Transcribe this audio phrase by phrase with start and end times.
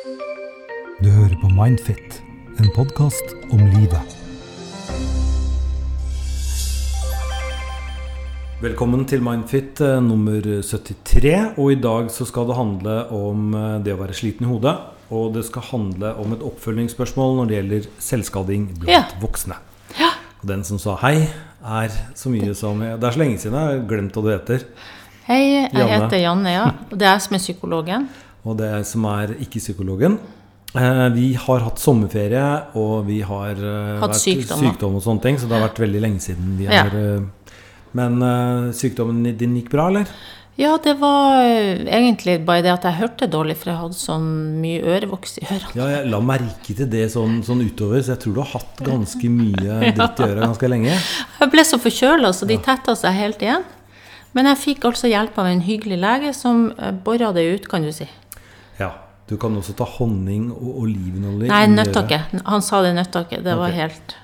[0.00, 2.14] Du hører på Mindfit,
[2.56, 4.14] en podkast om livet.
[8.62, 11.34] Velkommen til Mindfit eh, nummer 73.
[11.60, 14.72] Og i dag så skal det handle om eh, det å være sliten i hodet.
[15.12, 19.02] Og det skal handle om et oppfølgingsspørsmål når det gjelder selvskading blant Ja.
[19.20, 19.60] voksne.
[20.00, 20.14] Ja.
[20.40, 21.26] Og den som sa hei,
[21.60, 24.64] er så mye som Det er så lenge siden jeg har glemt hva du heter.
[25.28, 25.92] Hei, jeg Janne.
[26.06, 26.64] heter Janne, ja.
[26.88, 28.08] Og det er jeg som er psykologen.
[28.48, 30.18] Og det som er ikke-psykologen.
[30.74, 32.46] Eh, vi har hatt sommerferie,
[32.78, 35.80] og vi har eh, Hatt vært sykdom, sykdom og sånne ting, så det har vært
[35.82, 37.14] veldig lenge siden vi har ja.
[37.98, 40.12] Men eh, sykdommen din gikk bra, eller?
[40.60, 44.28] Ja, det var egentlig bare det at jeg hørte dårlig, for jeg hadde sånn
[44.60, 45.72] mye ørevoks i ørene.
[45.78, 48.84] Ja, jeg la merke til det sånn, sånn utover, så jeg tror du har hatt
[48.86, 50.94] ganske mye dritt i øret ganske lenge.
[51.40, 53.66] Jeg ble så forkjøla, så de tetta seg helt igjen.
[54.36, 56.68] Men jeg fikk altså hjelp av en hyggelig lege som
[57.02, 58.06] bora det ut, kan du si.
[58.80, 58.90] Ja.
[59.30, 62.10] Du kan også ta honning og olivenolje Nei, inn i nøtta øret.
[62.10, 62.42] ikke.
[62.50, 64.16] Han sa det nøtta Det Det var helt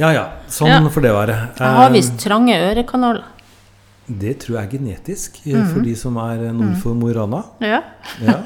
[0.00, 0.80] Ja ja, sånn Ja.
[0.88, 1.36] får det være.
[1.58, 3.24] Jeg har Eh, visst trange ørekanaler.
[4.10, 7.12] Det tror jeg er genetisk mm for de som er eh, nord for Mo i
[7.14, 7.42] Rana.
[7.60, 7.82] Ja.
[8.20, 8.36] Ja.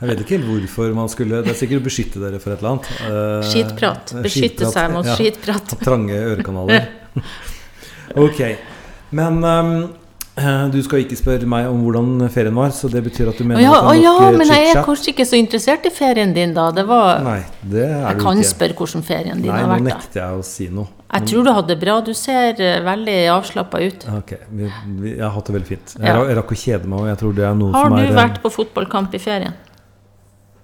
[0.00, 2.58] Jeg vet ikke helt hvorfor man skulle Det er sikkert å beskytte dere for et
[2.58, 2.90] eller annet.
[3.00, 4.14] Eh, Skitprat.
[4.22, 5.14] Beskytte skitprat, seg mot ja.
[5.16, 5.76] skitprat.
[5.82, 6.88] Trange ørekanaler.
[8.16, 8.40] Ok.
[9.16, 9.88] Men eh,
[10.34, 13.62] du skal ikke spørre meg om hvordan ferien var, så det betyr at du mener
[13.62, 15.92] ja, at det er ja, nok eh, men jeg er kanskje ikke så interessert i
[15.94, 16.64] ferien din, da.
[16.74, 18.48] Det var Nei, det er Jeg du kan ikke.
[18.50, 19.84] spørre hvordan ferien din Nei, har vært.
[19.84, 20.90] Nei, nå nekter jeg å si noe.
[21.14, 22.00] Jeg tror du hadde det bra.
[22.02, 24.06] Du ser eh, veldig avslappa ut.
[24.18, 25.94] Ok, Jeg har hatt det veldig fint.
[26.00, 26.24] Jeg, Ja.
[26.40, 28.40] rakk å kjede meg, og jeg tror det er noe Har du er eh, vært
[28.42, 29.54] på fotballkamp i ferien?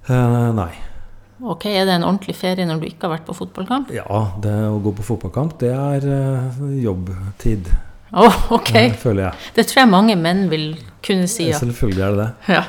[0.09, 0.73] Uh, Nei.
[1.47, 3.95] Ok, Er det en ordentlig ferie når du ikke har vært på fotballkamp?
[3.95, 7.71] Ja, det å gå på fotballkamp, det er uh, jobbtid,
[8.11, 8.71] Å, ok.
[8.75, 9.51] eh, føler jeg.
[9.55, 10.73] Det tror jeg mange menn vil
[11.05, 11.47] kunne si.
[11.51, 11.61] Ja.
[11.61, 12.57] Selvfølgelig er det det.
[12.57, 12.65] ja.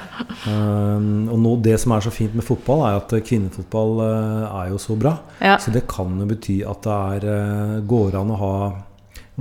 [0.46, 4.72] Um, og nå, det som er så fint med fotball, er at kvinnefotball uh, er
[4.72, 5.16] jo så bra.
[5.42, 5.58] Ja.
[5.62, 8.56] Så det kan jo bety at det er, uh, går an å ha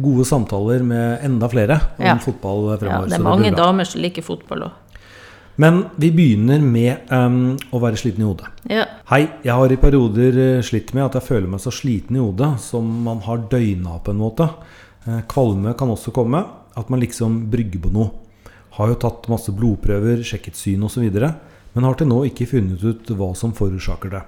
[0.00, 2.16] gode samtaler med enda flere om Ja.
[2.22, 3.10] fotball ja, fremover.
[3.10, 4.78] det er mange det damer som liker fotball òg.
[5.60, 8.46] Men vi begynner med um, å være sliten i hodet.
[8.70, 8.86] Ja.
[9.10, 12.54] Hei, jeg har i perioder slitt med at jeg føler meg så sliten i hodet
[12.64, 14.46] som man har døgna på en måte.
[15.06, 16.42] Uh, kvalme kan også komme.
[16.78, 18.10] At man liksom brygger på noe.
[18.76, 21.08] Har jo tatt masse blodprøver, sjekket syn osv.
[21.74, 24.22] Men har til nå ikke funnet ut hva som forårsaker det.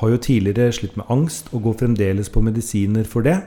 [0.00, 3.40] Har jo tidligere slitt med angst og går fremdeles på medisiner for det.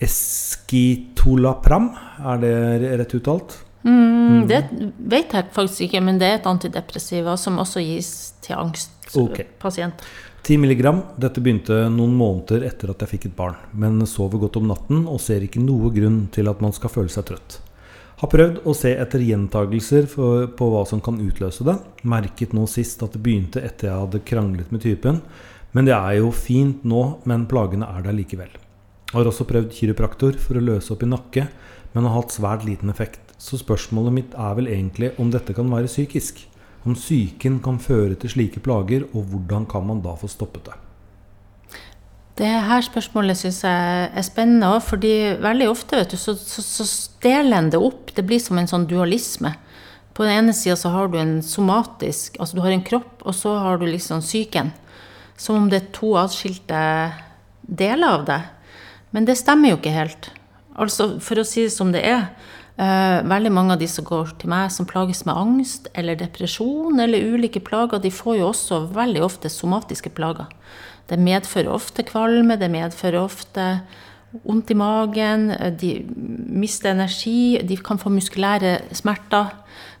[0.00, 1.90] Eskitolapram,
[2.32, 2.54] er det
[3.02, 3.58] rett uttalt?
[3.84, 4.62] Mm, det
[5.10, 8.10] vet jeg faktisk ikke, men det er et antidepressiva som også gis
[8.44, 9.44] til angstpasienter.
[9.44, 10.10] angstpasienter.
[10.42, 10.84] 10 mg.
[11.20, 15.02] Dette begynte noen måneder etter at jeg fikk et barn, men sover godt om natten
[15.04, 17.58] og ser ikke noe grunn til at man skal føle seg trøtt.
[18.20, 21.78] Har prøvd å se etter gjentagelser på hva som kan utløse det.
[22.04, 25.22] Merket nå sist at det begynte etter jeg hadde kranglet med typen.
[25.72, 28.52] Men det er jo fint nå, men plagene er der likevel.
[29.14, 31.46] Har også prøvd kiropraktor for å løse opp i nakke,
[31.94, 33.22] men har hatt svært liten effekt.
[33.40, 36.44] Så spørsmålet mitt er vel egentlig om dette kan være psykisk.
[36.84, 40.76] Om psyken kan føre til slike plager, og hvordan kan man da få stoppet det?
[42.40, 46.64] Det her spørsmålet syns jeg er spennende òg, fordi veldig ofte vet du, så, så,
[46.64, 46.86] så
[47.20, 48.14] deler en det opp.
[48.16, 49.52] Det blir som en sånn dualisme.
[50.16, 53.36] På den ene sida så har du en somatisk Altså du har en kropp, og
[53.36, 54.72] så har du liksom psyken.
[55.36, 56.80] Som om det er to atskilte
[57.60, 58.40] deler av det.
[59.12, 60.30] Men det stemmer jo ikke helt.
[60.80, 62.30] Altså, for å si det som det er.
[62.80, 67.02] Eh, veldig mange av de som går til meg som plages med angst eller depresjon
[67.02, 70.48] eller ulike plager, de får jo også veldig ofte somatiske plager.
[71.10, 73.66] Det medfører ofte kvalme, det medfører ofte
[74.46, 79.50] vondt i magen, de mister energi, de kan få muskulære smerter.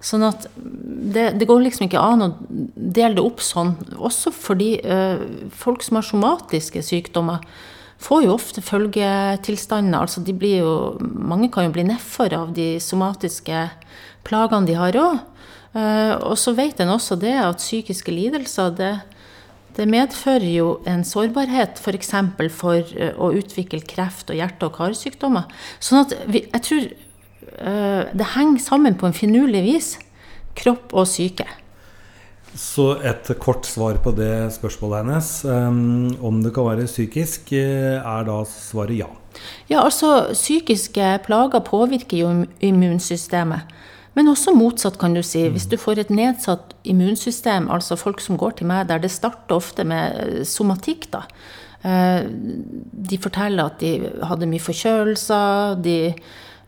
[0.00, 3.74] Sånn at det, det går liksom ikke an å dele det opp sånn.
[3.98, 5.20] Også fordi eh,
[5.52, 7.44] folk som har somatiske sykdommer,
[8.00, 10.00] får jo ofte følgetilstander.
[10.00, 13.66] Altså de blir jo, mange kan jo bli nedfor av de somatiske
[14.26, 15.20] plagene de har òg.
[16.26, 18.94] Og så vet en også det at psykiske lidelser det,
[19.76, 22.10] det medfører jo en sårbarhet f.eks.
[22.36, 25.46] For, for eh, å utvikle kreft og hjerte- og karsykdommer.
[25.82, 29.92] Sånn at vi, jeg tror eh, det henger sammen på en finurlig vis,
[30.58, 31.46] kropp og syke.
[32.58, 38.00] Så et kort svar på det spørsmålet hennes, um, om det kan være psykisk, eh,
[38.00, 39.10] er da svaret ja.
[39.70, 43.70] Ja, altså psykiske plager påvirker jo immunsystemet.
[44.18, 45.44] Men også motsatt, kan du si.
[45.48, 49.54] Hvis du får et nedsatt immunsystem, altså folk som går til meg der det starter
[49.54, 51.22] ofte med eh, somatikk, da.
[51.86, 52.26] Eh,
[53.10, 56.14] De forteller at de hadde mye forkjølelser, de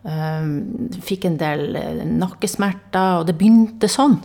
[0.02, 4.18] fikk en del eh, nakkesmerter, og det begynte sånn.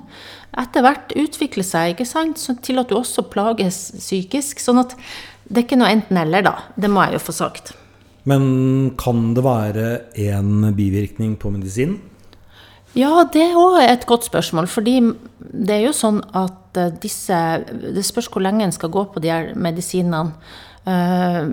[0.58, 4.64] Etter hvert utvikler seg ikke sant, så til at du også plages psykisk.
[4.64, 4.96] Sånn at
[5.48, 6.56] det er ikke noe enten-eller, da.
[6.76, 7.76] Det må jeg jo få sagt.
[8.28, 9.90] Men kan det være
[10.28, 12.00] en bivirkning på medisinen?
[12.98, 14.66] Ja, det er òg et godt spørsmål.
[14.72, 14.98] Fordi
[15.38, 17.38] det er jo sånn at eh, disse
[17.68, 20.34] Det spørs hvor lenge en skal gå på de her medisinene.
[20.88, 21.44] Eh,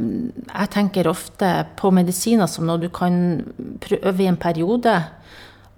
[0.47, 3.17] jeg tenker ofte på medisiner som noe du kan
[3.83, 4.95] prøve i en periode.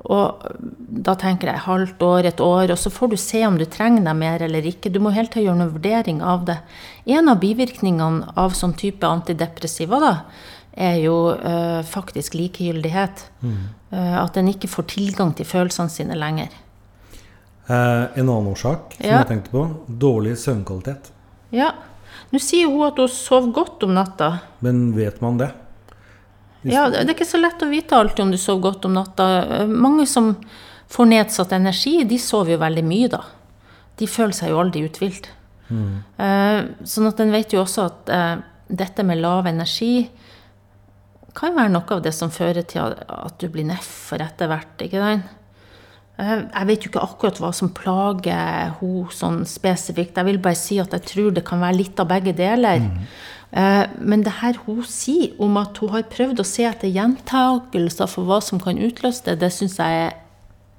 [0.07, 0.43] Og
[1.07, 4.05] da tenker jeg halvt år, et år, og så får du se om du trenger
[4.07, 4.93] deg mer eller ikke.
[4.93, 6.59] Du må hele tida gjøre noen vurdering av det.
[7.17, 10.13] En av bivirkningene av sånn type antidepressiva da,
[10.77, 13.25] er jo uh, faktisk likegyldighet.
[13.41, 13.59] Mm.
[13.91, 16.55] Uh, at en ikke får tilgang til følelsene sine lenger.
[17.67, 19.23] Uh, en annen årsak som ja.
[19.25, 21.11] jeg tenkte på, dårlig søvnkvalitet.
[21.57, 21.73] Ja.
[22.33, 24.33] Nå sier hun at hun sover godt om natta.
[24.65, 25.51] Men vet man det?
[26.63, 28.97] Hvis ja, Det er ikke så lett å vite alltid om du sover godt om
[28.97, 29.27] natta.
[29.71, 30.35] Mange som
[30.91, 33.23] får nedsatt energi, de sover jo veldig mye da.
[33.97, 35.31] De føler seg jo aldri uthvilt.
[35.67, 36.05] Mm.
[36.87, 38.11] sånn at en vet jo også at
[38.71, 40.07] dette med lav energi
[41.37, 44.79] kan være noe av det som fører til at du blir nedfor etter hvert.
[44.81, 45.35] ikke sant?
[46.17, 50.17] Eh, jeg vet jo ikke akkurat hva som plager henne sånn spesifikt.
[50.17, 52.85] Jeg vil bare si at jeg tror det kan være litt av begge deler.
[52.85, 53.09] Mm.
[54.03, 58.27] Men det her hun sier om at hun har prøvd å se etter gjentakelser for
[58.29, 60.17] hva som kan utløse det, det syns jeg er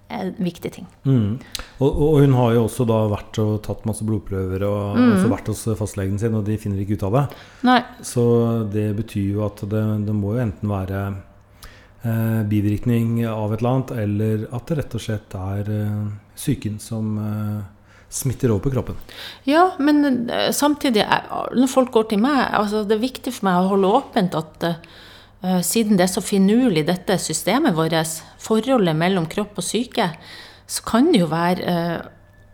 [0.10, 0.88] en viktig ting.
[1.04, 1.38] Mm.
[1.80, 5.07] Og, og, hun har jo også da vært og tatt masse blodprøver og mm.
[5.16, 7.24] også vært hos fastlegen sin, og de finner ikke ut av det.
[7.68, 7.80] Nei.
[8.06, 8.25] Så
[8.72, 11.18] det betyr jo at det, det må jo enten være eh,
[12.50, 16.06] bivirkning av et eller annet, eller at det rett og slett er eh,
[16.38, 17.57] psyken som eh,
[18.09, 19.01] smitter over på kroppen.
[19.50, 23.50] Ja, men eh, samtidig, eh, når folk går til meg altså Det er viktig for
[23.50, 24.80] meg å holde åpent at eh,
[25.45, 27.94] Eh, siden det er så finurlig, dette systemet vårt,
[28.42, 30.09] forholdet mellom kropp og syke,
[30.68, 31.98] så kan det jo være eh,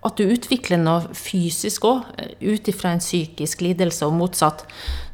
[0.03, 4.65] at du utvikler noe fysisk òg, eh, ut ifra en psykisk lidelse og motsatt.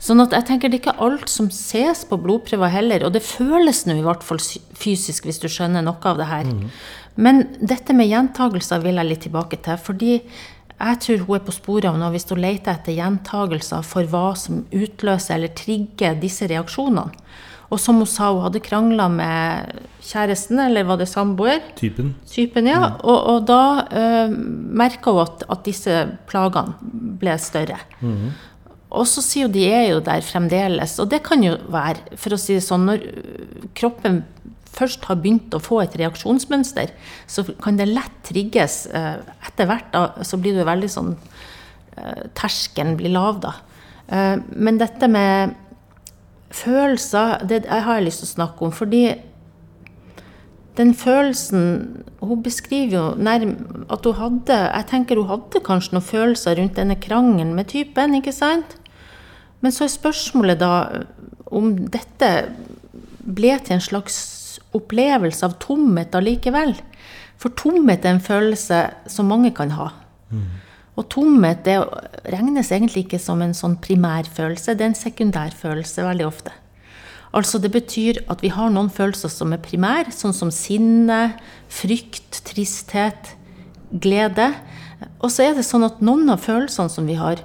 [0.01, 3.25] Sånn at jeg tenker det er ikke alt som ses på blodprøver heller, og det
[3.25, 6.45] føles nå i hvert fall fysisk, hvis du skjønner noe av det her.
[6.45, 6.71] Mm.
[7.19, 10.13] Men dette med gjentagelser vil jeg litt tilbake til, fordi
[10.80, 14.31] jeg tror hun er på sporet av noe hvis hun leter etter gjentagelser for hva
[14.39, 17.09] som utløser eller trigger disse reaksjonene.
[17.69, 21.62] Og som hun sa, hun hadde krangla med kjæresten, eller var det samboer?
[21.75, 22.13] Typen.
[22.30, 22.80] Typen, ja.
[22.80, 23.00] Mm.
[23.04, 23.62] Og, og, da
[23.92, 24.36] eh,
[24.81, 25.96] merka hun at, at, disse
[26.30, 26.75] plagene
[27.19, 27.80] ble større.
[28.00, 28.31] Mm.
[28.90, 30.98] Og så sier hun de er jo der fremdeles.
[31.04, 33.06] Og det kan jo være, for å si det sånn, når
[33.78, 34.24] kroppen
[34.69, 36.94] først har begynt å få et reaksjonsmønster,
[37.28, 38.84] så kan det lett trigges.
[38.94, 39.18] Uh,
[39.50, 43.57] etter hvert da, så blir det veldig sånn uh, Terskelen blir lav, da.
[44.10, 45.51] Men dette med
[46.50, 48.72] følelser det har jeg lyst til å snakke om.
[48.74, 49.04] Fordi
[50.80, 51.64] den følelsen
[52.24, 53.56] Hun beskriver jo nærm,
[53.92, 58.16] at hun hadde Jeg tenker hun hadde kanskje noen følelser rundt denne krangelen med typen,
[58.16, 58.78] ikke sant?
[59.60, 60.74] Men så er spørsmålet da
[61.52, 62.30] om dette
[63.20, 64.20] ble til en slags
[64.78, 66.76] opplevelse av tomhet allikevel.
[67.40, 68.80] For tomhet er en følelse
[69.12, 69.90] som mange kan ha.
[70.32, 70.48] Mm.
[71.00, 71.78] Og tomhet det
[72.32, 76.56] regnes egentlig ikke som en sånn primærfølelse, det er en sekundærfølelse veldig ofte.
[77.36, 81.36] Altså Det betyr at vi har noen følelser som er primære, sånn som sinne,
[81.70, 83.36] frykt, tristhet,
[83.94, 84.52] glede.
[85.22, 87.42] Og så er det sånn at noen av følelsene som vi har,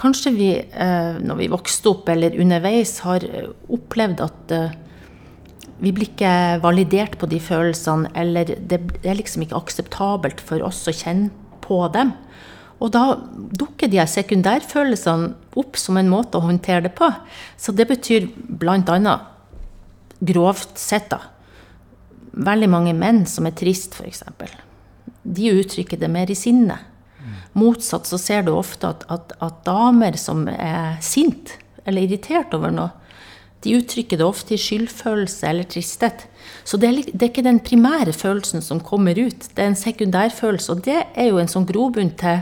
[0.00, 3.26] kanskje vi eh, når vi vokste opp eller underveis har
[3.68, 4.78] opplevd at eh,
[5.80, 10.82] vi blir ikke validert på de følelsene, eller det er liksom ikke akseptabelt for oss
[10.88, 11.32] å kjenne
[11.64, 12.12] på dem.
[12.80, 13.04] Og da
[13.60, 17.10] dukker de her sekundærfølelsene opp som en måte å håndtere det på.
[17.60, 19.16] Så det betyr bl.a.
[20.20, 21.20] grovt sett da,
[22.32, 24.24] veldig mange menn som er trist, f.eks.
[25.22, 26.78] De uttrykker det mer i sinne.
[27.52, 32.72] Motsatt så ser du ofte at, at, at damer som er sint eller irritert over
[32.72, 32.92] noe,
[33.64, 36.24] de uttrykker det ofte i skyldfølelse eller tristhet.
[36.64, 39.76] Så det er, det er, ikke den primære følelsen som kommer ut, det er en
[39.76, 40.72] sekundærfølelse.
[40.72, 42.40] Og det er jo en sånn grobunn til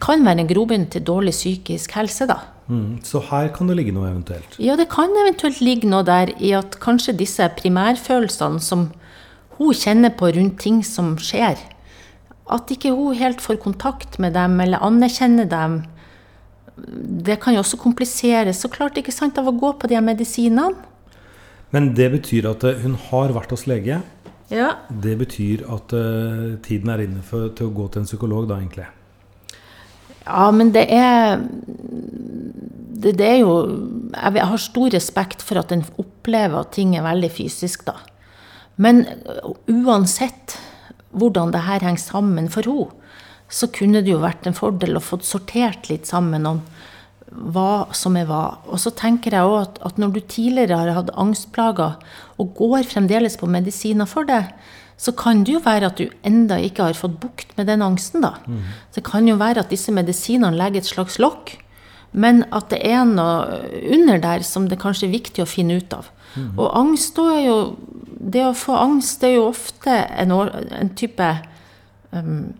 [0.00, 2.38] kan være en grobunn til dårlig psykisk helse, da.
[2.70, 4.54] Mm, så her kan det ligge noe eventuelt?
[4.62, 8.88] Ja, det kan eventuelt ligge noe der i at kanskje disse primærfølelsene som
[9.58, 11.58] hun kjenner på rundt ting som skjer,
[12.50, 15.82] at ikke hun helt får kontakt med dem eller anerkjenner dem,
[17.26, 20.04] det kan jo også kompliseres så klart ikke sant, av å gå på de her
[20.04, 20.72] medisinene.
[21.74, 24.00] Men det betyr at eh, hun har vært hos lege?
[24.50, 24.72] Ja.
[24.90, 28.58] Det betyr at uh, tiden er inne for, til å gå til en psykolog, da,
[28.58, 28.88] egentlig?
[30.24, 31.38] Ja, men det er
[33.00, 33.54] det, det, er jo
[34.12, 37.96] Jeg har stor respekt for at en opplever at ting er veldig fysisk, da.
[38.80, 39.04] Men
[39.70, 40.58] uansett
[41.10, 42.99] hvordan det her henger sammen for henne,
[43.50, 46.62] så kunne det jo vært en fordel å få sortert litt sammen om
[47.30, 48.58] hva som er hva.
[48.70, 51.98] Og så tenker jeg òg at, at, når du tidligere har hatt angstplager,
[52.40, 54.44] og går fremdeles på medisiner for det,
[55.00, 58.24] så kan det jo være at du enda ikke har fått bukt med den angsten,
[58.24, 58.34] da.
[58.44, 58.62] Mm.
[58.96, 61.54] Det kan jo være at disse medisinene legger et slags lokk,
[62.10, 63.60] men at det er noe
[63.94, 66.10] under der som det kanskje er viktig å finne ut av.
[66.34, 66.50] Mm.
[66.58, 67.60] Og angst da er jo
[68.20, 71.26] Det å få angst det er jo ofte en, en type
[72.12, 72.52] um,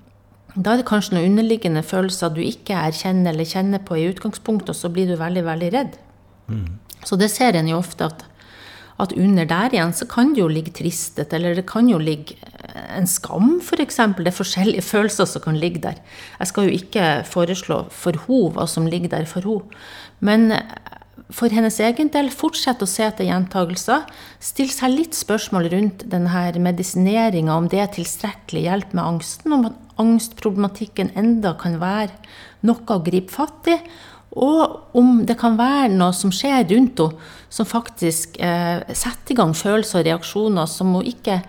[0.61, 4.75] da er det kanskje noen underliggende følelser du ikke erkjenner eller kjenner på i utgangspunktet,
[4.75, 5.97] og så blir du veldig, veldig redd.
[6.50, 6.67] Mm.
[7.07, 8.25] Så det ser en jo ofte at,
[9.00, 12.37] at, under der igjen så kan det jo ligge tristhet, eller det kan jo ligge
[12.93, 14.02] en skam, f.eks.
[14.19, 16.02] Det er forskjellige følelser som kan ligge der.
[16.38, 19.83] Jeg skal jo ikke foreslå for henne hva som ligger der for henne.
[20.21, 20.50] Men
[21.30, 24.06] for hennes egen del fortsette å se etter gjentagelser.
[24.42, 29.56] Stille seg litt spørsmål rundt denne medisineringa, om det er tilstrekkelig hjelp med angsten.
[29.56, 29.68] Om
[30.00, 32.14] angstproblematikken enda kan være
[32.66, 33.76] noe å gripe fatt i.
[34.40, 39.38] Og om det kan være noe som skjer rundt henne, som faktisk eh, setter i
[39.40, 41.40] gang følelser og reaksjoner som hun ikke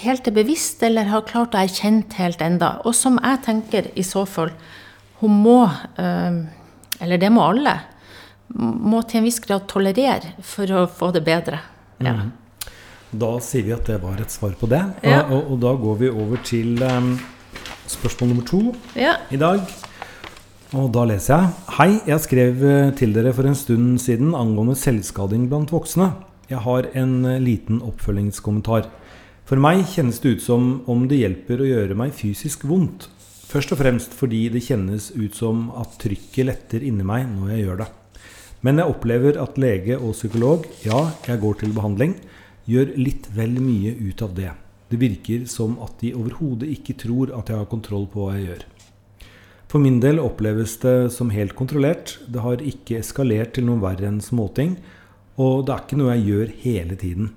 [0.00, 2.78] helt er bevisst eller har klart å erkjenne helt enda.
[2.88, 4.54] Og som jeg tenker i så fall
[5.20, 5.62] hun må,
[6.00, 6.40] eh,
[7.04, 7.76] eller det må alle,
[8.54, 11.60] må til en viss grad tolerere for å få det bedre.
[12.02, 12.16] Ja.
[12.16, 12.30] Mm.
[13.10, 14.82] Da sier vi at det var et svar på det.
[15.02, 15.24] Ja.
[15.26, 17.14] Og, og, og, da går vi over til um,
[17.90, 18.60] spørsmål nummer to
[18.98, 19.16] ja.
[19.34, 19.64] i dag.
[20.78, 21.54] Og da leser jeg.
[21.80, 26.12] Hei, jeg skrev eh, til dere for en stund siden angående selvskading blant voksne.
[26.50, 28.86] Jeg har en eh, liten oppfølgingskommentar.
[29.50, 33.08] For meg kjennes det ut som om det hjelper å gjøre meg fysisk vondt.
[33.50, 37.64] Først og fremst fordi det kjennes ut som at trykket letter inni meg når jeg
[37.64, 37.90] gjør det.
[38.60, 42.18] Men jeg opplever at lege og psykolog, ja, jeg går til behandling,
[42.68, 44.50] gjør litt vel mye ut av det.
[44.90, 48.48] Det virker som at de overhodet ikke tror at jeg har kontroll på hva jeg
[48.48, 48.64] gjør.
[49.70, 52.16] For min del oppleves det som helt kontrollert.
[52.26, 54.74] Det har ikke eskalert til noe verre enn småting.
[55.38, 57.30] Og det er ikke noe jeg gjør hele tiden.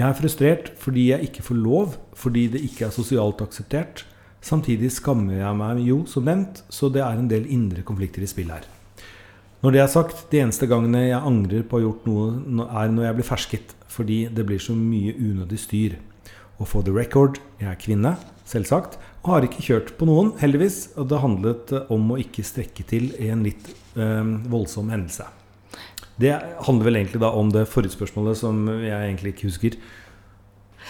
[0.00, 4.06] Jeg er frustrert fordi jeg ikke får lov, fordi det ikke er sosialt akseptert.
[4.40, 8.30] Samtidig skammer jeg meg jo, som nevnt, så det er en del indre konflikter i
[8.30, 8.64] spill her.
[9.60, 12.92] Når det er sagt, de eneste gangene jeg angrer på å ha gjort noe, er
[12.94, 15.98] når jeg blir fersket, fordi det blir så mye unødig styr.
[16.56, 18.14] Og for the record, jeg er kvinne,
[18.48, 20.94] selvsagt, og har ikke kjørt på noen, heldigvis.
[20.96, 23.68] Og det handlet om å ikke strekke til i en litt
[24.00, 25.28] øh, voldsom hendelse.
[26.20, 26.32] Det
[26.64, 29.76] handler vel egentlig da om det forrige spørsmålet som jeg egentlig ikke husker.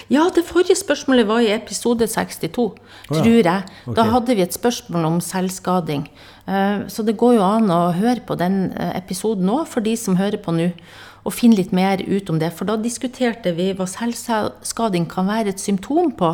[0.08, 2.72] Ja, det forrige spørsmålet var i episode 62, oh,
[3.10, 3.20] ja.
[3.20, 3.68] tror jeg.
[3.84, 3.96] Okay.
[3.98, 6.08] Da hadde vi et spørsmål om selvskading.
[6.46, 9.96] Eh, så det går jo an å høre på den eh, episoden òg, for de
[9.98, 10.72] som hører på nå.
[11.20, 12.48] Og finne litt mer ut om det.
[12.56, 16.30] For da diskuterte vi hva selvskading kan være et symptom på.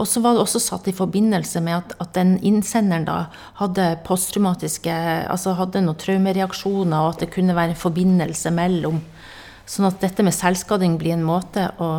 [0.00, 3.18] Og så var det også satt i forbindelse med at, at den innsenderen da
[3.60, 4.94] hadde posttraumatiske
[5.28, 9.02] Altså hadde noen traumereaksjoner, og at det kunne være en forbindelse mellom.
[9.68, 11.90] Sånn at dette med selvskading blir en måte å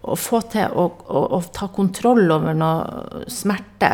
[0.00, 3.90] å få til å, å, å, ta kontroll over noe smerte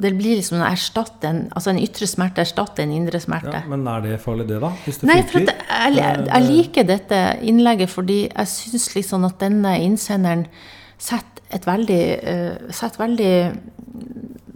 [0.00, 3.52] Det blir liksom å erstatte en, altså en ytre smerte erstatte en indre smerte.
[3.52, 4.72] Ja, men er det farlig, det, da?
[4.86, 10.48] Det Nei, for jeg, jeg, liker dette innlegget fordi jeg syns liksom at denne innsenderen
[10.96, 13.32] setter et veldig, uh, setter veldig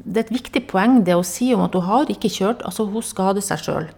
[0.08, 2.88] Det er et viktig poeng, det å si om at hun har ikke kjørt Altså,
[2.88, 3.90] hun skader seg sjøl.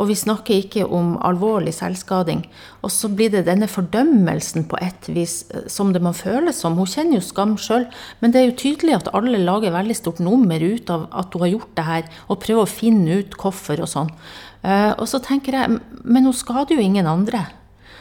[0.00, 2.44] Og vi snakker ikke om alvorlig selvskading.
[2.84, 6.78] Og så blir det denne fordømmelsen på et vis eh, som det må føles som.
[6.78, 7.88] Hun kjenner jo skam sjøl,
[8.22, 11.44] men det er jo tydelig at alle lager veldig stort nummer ut av at hun
[11.44, 14.12] har gjort det her, og prøver å finne ut hvorfor og sånn.
[14.60, 17.46] Uh, og så tenker jeg, men hun skader jo ingen andre.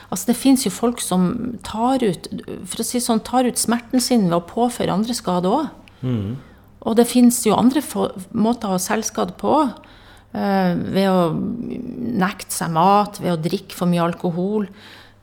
[0.10, 1.30] Altså Det fins jo folk som
[1.64, 2.28] tar ut
[2.66, 5.70] for å si sånn, tar ut smerten sin ved å påføre andre skade òg.
[6.02, 6.40] Mm.
[6.88, 7.84] Og det fins jo andre
[8.32, 9.78] måter å selvskade på òg.
[10.30, 14.68] Eh, ved å nekte seg mat, ved å drikke for mye alkohol.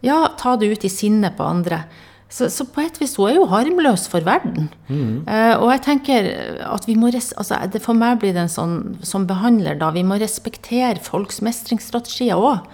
[0.05, 1.85] Ja, ta det ut i sinnet på andre.
[2.27, 4.67] Så, så, på et vis hun er jo harmløs for verden.
[4.91, 5.23] Mm.
[5.31, 6.27] Eh, og jeg tenker
[6.67, 8.75] at vi må altså, det For meg blir det en sånn
[9.07, 9.93] som behandler, da.
[9.95, 12.67] Vi må respektere folks mestringsstrategier òg.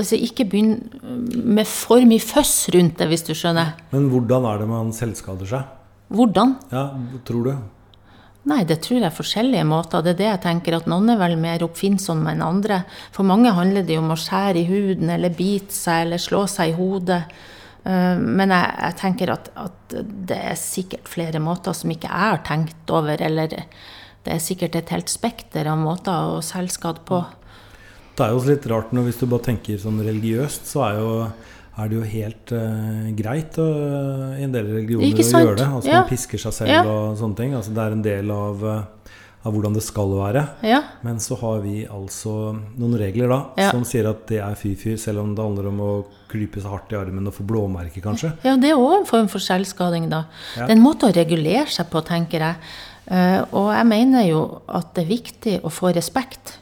[0.00, 3.76] Altså ikke begynne med for mye føss rundt det, hvis du skjønner.
[3.92, 5.72] Men hvordan er det man selvskader seg?
[6.16, 6.56] Hvordan?
[6.72, 6.88] Ja,
[7.28, 7.54] tror du?
[8.46, 10.04] Nei, det tror jeg er forskjellige måter.
[10.06, 12.84] Det er det jeg tenker, at noen er vel mer oppfinnsomme enn andre.
[13.14, 16.44] For mange handler det jo om å skjære i huden, eller bite seg, eller slå
[16.50, 17.24] seg i hodet.
[17.86, 19.96] Eh, men jeg, jeg tenker at, at,
[20.30, 24.78] det er sikkert flere måter som ikke jeg har tenkt over, eller det er sikkert
[24.78, 27.24] et helt spekter av måter å selvskade på.
[28.16, 31.10] Det er jo litt rart når hvis du bare tenker sånn religiøst, så er, jo,
[31.76, 33.68] er det jo helt uh, greit å,
[34.38, 35.68] i en del religioner å gjøre det.
[35.68, 36.02] Altså Ja.
[36.02, 36.82] Man pisker seg selv Ja.
[36.88, 37.54] og sånne ting.
[37.54, 39.10] Altså Det er en del av, eh,
[39.44, 40.48] av hvordan det skal være.
[40.62, 40.82] Ja.
[41.02, 45.20] Men så har vi altså noen regler da som sier at det er fy-fy, selv
[45.20, 45.92] om det handler om å
[46.32, 48.32] klype seg hardt i armen og få blåmerker, kanskje.
[48.42, 50.24] Ja, det er òg en form for selvskading, da.
[50.56, 52.56] Det er en måte å regulere seg på, tenker jeg.
[53.06, 56.56] Uh, og jeg mener jo at det er viktig å få respekt.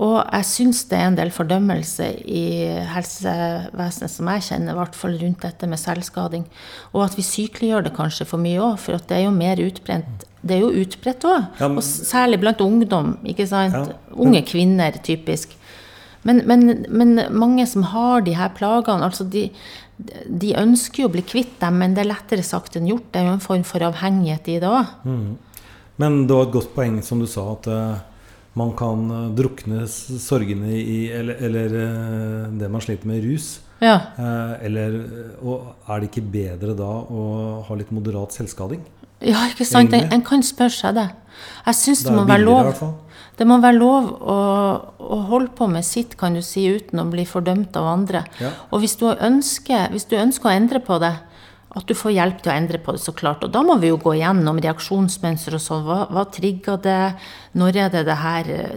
[0.00, 2.44] Og jeg syns det er en del fordømmelse i
[2.88, 6.46] helsevesenet som jeg kjenner, i hvert fall rundt dette med selvskading.
[6.94, 9.60] Og at vi sykeliggjør det kanskje for mye òg, for at det er jo mer
[9.60, 10.24] utbrent.
[10.40, 13.18] Det er jo utbredt òg, Ja, og særlig blant ungdom.
[13.28, 13.76] ikke sant?
[13.76, 13.98] Ja.
[14.16, 15.52] Unge kvinner, typisk.
[16.24, 19.46] Men, men, men mange som har de her plagene, altså de,
[20.28, 23.08] de ønsker jo å bli kvitt dem, men det er lettere sagt enn gjort.
[23.12, 24.96] Det er jo en form for avhengighet i det òg.
[26.00, 27.98] Men det var et godt poeng som du sa, at eh,
[28.58, 33.60] man kan eh, drukne sorgene i Eller, eller eh, det man sliter med rus.
[33.80, 33.96] Ja.
[34.18, 34.96] Eh, eller
[35.42, 38.82] Og er det ikke bedre da å ha litt moderat selvskading?
[39.20, 39.92] ja, ikke sant?
[39.92, 41.10] En, en kan spørre seg det.
[41.66, 42.84] Jeg syns Det det, må være lov.
[43.36, 44.36] Det må være lov å,
[44.96, 48.24] å holde på med sitt, kan du si, uten å bli fordømt av andre.
[48.40, 48.54] Ja.
[48.72, 51.14] Og hvis du, ønsker, hvis du ønsker å endre på det,
[51.70, 53.44] at du får hjelp til å endre på det, så klart.
[53.46, 55.84] Og da må vi jo gå gjennom reaksjonsmønster og sånn.
[55.86, 57.12] Hva, hva trigger det?
[57.58, 58.72] Når er det det her eh,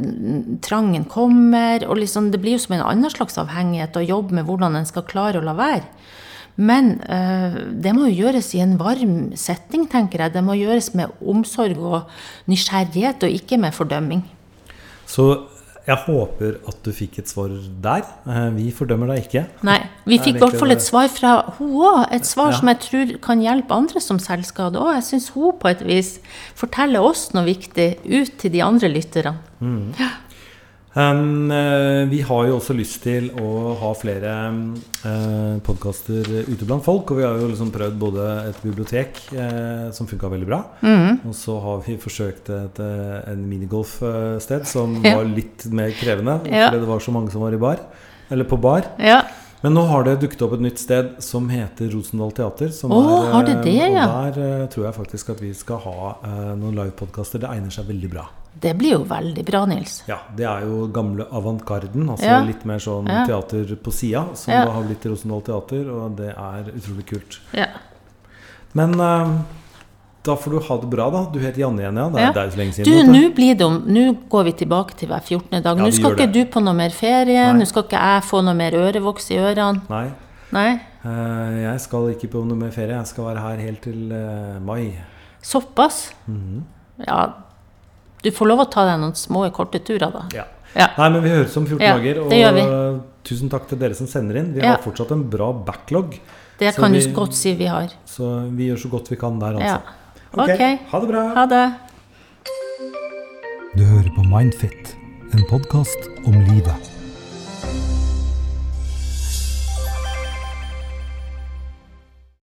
[0.66, 1.88] trangen kommer?
[1.88, 4.86] Og liksom, det blir jo som en annen slags avhengighet å jobbe med hvordan en
[4.90, 5.88] skal klare å la være.
[6.62, 10.36] Men øh, det må jo gjøres i en varm setting, tenker jeg.
[10.36, 12.14] Det må gjøres med omsorg og
[12.52, 14.22] nysgjerrighet, og ikke med fordømming.
[15.10, 15.32] Så
[15.88, 17.50] jeg håper at du fikk et svar
[17.84, 18.04] der.
[18.28, 19.46] Eh, Vi fordømmer deg ikke.
[19.68, 22.08] Nei, vi fikk i hvert fall et svar fra hun òg.
[22.16, 22.58] Et svar Ja.
[22.60, 24.94] som jeg tror kan hjelpe andre som selvskade òg.
[24.96, 26.20] Jeg syns hun på et vis
[26.56, 29.36] forteller oss noe viktig ut til de andre lytterne.
[30.94, 36.86] Um, eh, vi har jo også lyst til å ha flere uh, podkaster ute blant
[36.86, 37.10] folk.
[37.10, 41.24] Og vi har jo liksom prøvd både et bibliotek uh, som funka veldig bra, mm.
[41.26, 45.18] og så har vi forsøkt et, eh, en minigolfsted som Ja.
[45.18, 46.42] var litt mer krevende.
[46.46, 46.70] Ja.
[46.70, 47.82] Fordi det var så mange som var i bar.
[48.30, 48.86] Eller på bar.
[49.00, 49.24] Ja.
[49.64, 52.70] Men nå har det dukket opp et nytt sted som heter Rosendal Teater.
[52.76, 54.06] Som oh, er, har det det, eh, ja?
[54.06, 57.40] Og der uh, tror jeg faktisk at vi skal ha uh, noen livepodkaster.
[57.40, 58.28] Det egner seg veldig bra.
[58.62, 60.04] Det blir jo veldig bra, Nils.
[60.08, 62.08] Ja, det er jo gamle avantgarden.
[62.10, 62.44] Altså Ja.
[62.44, 63.26] litt mer sånn Ja.
[63.26, 64.70] teater på sida, som Ja.
[64.72, 67.40] har blitt Rosendal Teater, og det er utrolig kult.
[67.54, 67.66] Ja.
[68.74, 69.42] Men uh,
[70.24, 71.26] da får du ha det bra, da.
[71.32, 72.10] Du heter Janne igjen, ja.
[72.10, 72.32] Det er, Ja.
[72.32, 72.86] det er så lenge siden.
[72.86, 75.62] Du, nå blir det om Nå går vi tilbake til hver 14.
[75.62, 75.78] dag.
[75.78, 76.34] Nå skal ikke det.
[76.34, 77.54] du på noe mer ferie.
[77.54, 79.82] Nå skal ikke jeg få noe mer ørevoks i ørene.
[79.90, 80.12] Nei,
[80.54, 80.80] Nei.
[81.04, 82.96] Uh, jeg skal ikke på noe mer ferie.
[82.96, 84.94] Jeg skal være her helt til uh, mai.
[85.42, 86.14] Såpass?
[86.28, 86.64] Mhm.
[87.06, 87.34] Ja.
[88.24, 90.24] Du får lov å ta deg noen små, korte turer, da.
[90.34, 90.46] Ja.
[90.76, 90.88] Ja.
[90.98, 92.22] Nei, men vi høres om 14 Ja, dager.
[92.24, 93.02] Og det gjør vi.
[93.24, 94.54] tusen takk til dere som sender inn.
[94.54, 94.72] Vi Ja.
[94.76, 96.18] har fortsatt en bra backlog,
[96.58, 97.90] Det kan kan du vi- godt si vi har.
[98.08, 99.78] så vi gjør så godt vi kan der, Ja.
[99.78, 99.82] altså.
[100.34, 101.34] Ok, ha det bra.
[101.36, 101.74] Ha det.
[103.76, 104.96] Du hører på Mindfit,
[105.34, 106.90] en podkast om livet.